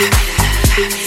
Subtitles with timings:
[0.00, 1.03] Yeah.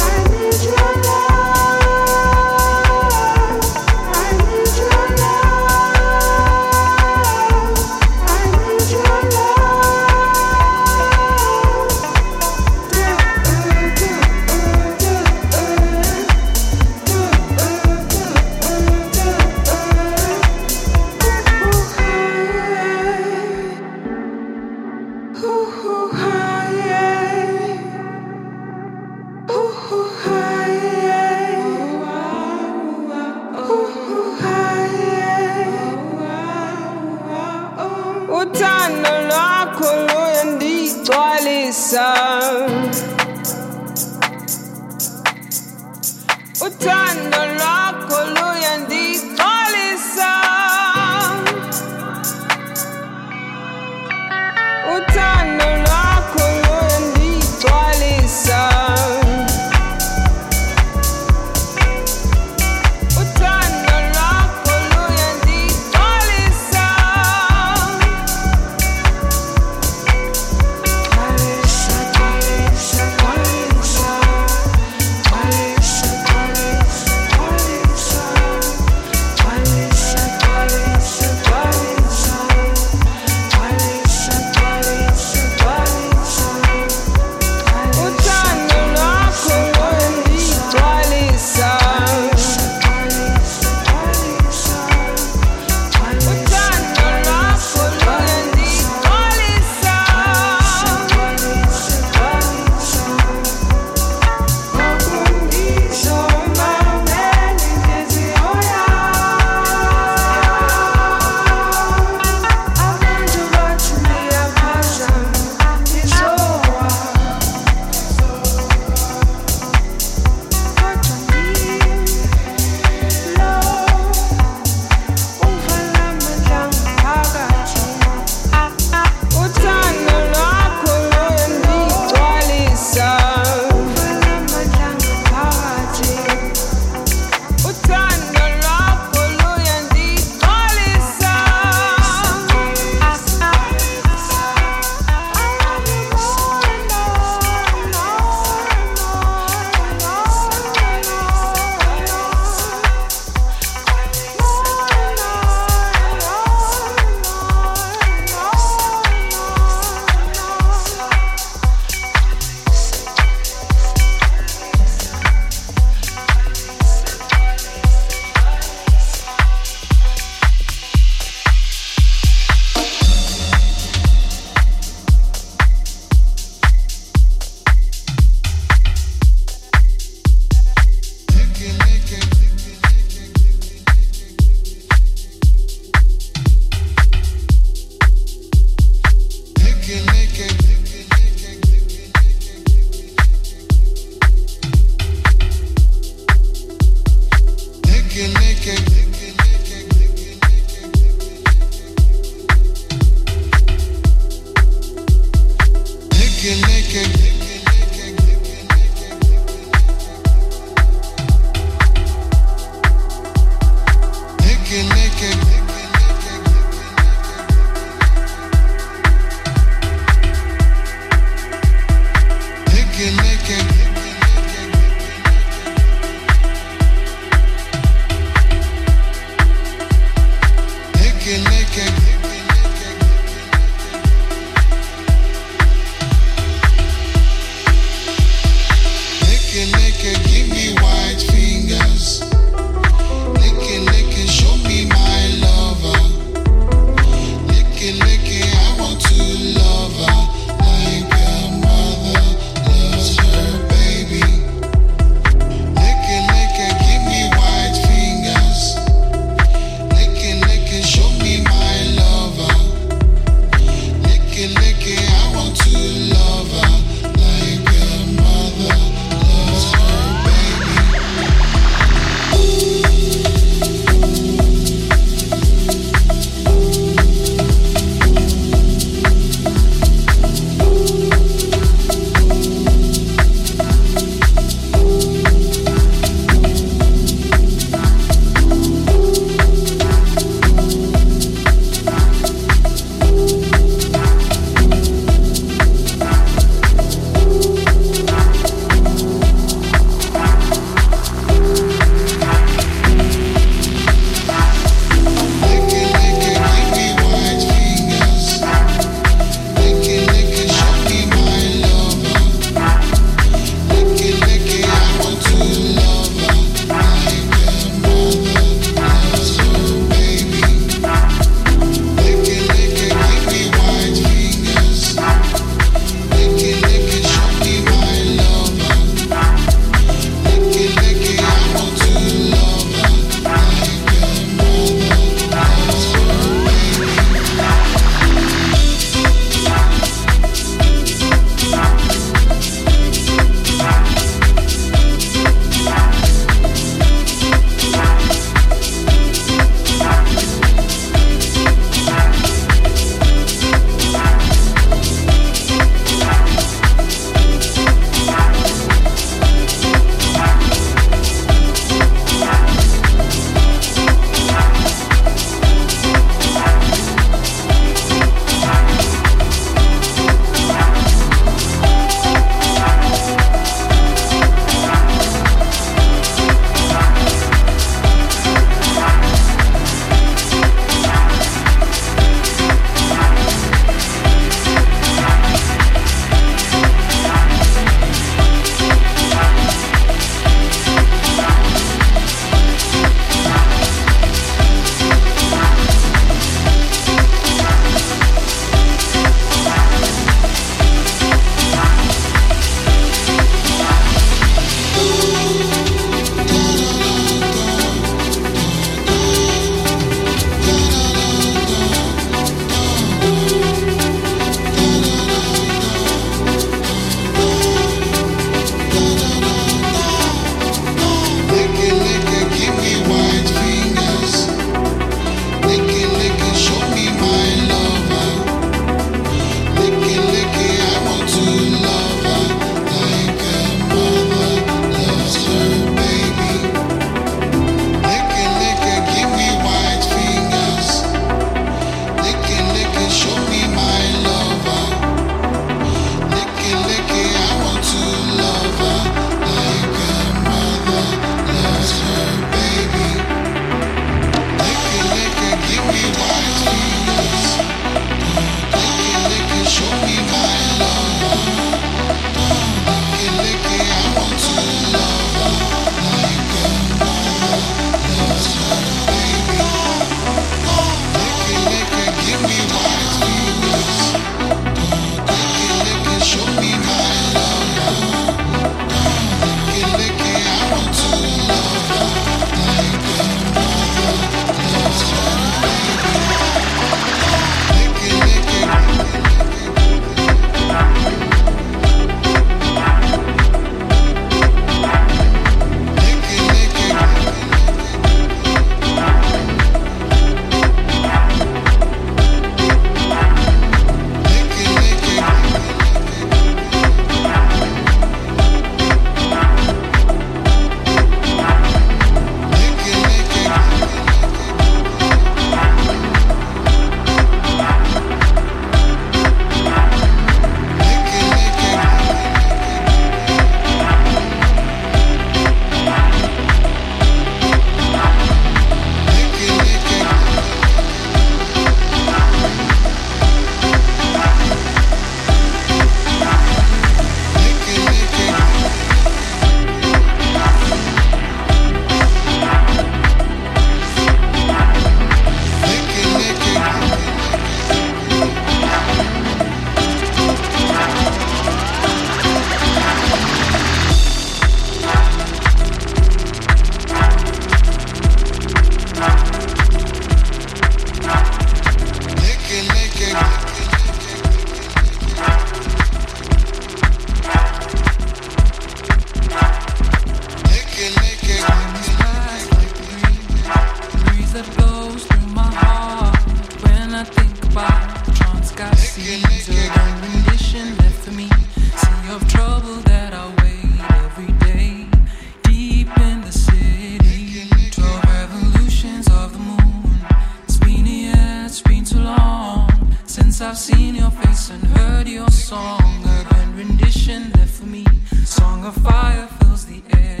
[594.91, 597.65] your song, urban rendition left for me.
[598.03, 600.00] Song of fire fills the air.